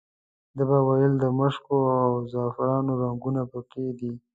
ده 0.55 0.63
به 0.69 0.77
ویل 0.87 1.13
د 1.19 1.25
مشکو 1.39 1.75
او 2.01 2.03
زعفرانو 2.31 2.91
رنګونه 3.01 3.41
په 3.51 3.59
کې 3.69 3.83
دي. 3.99 4.11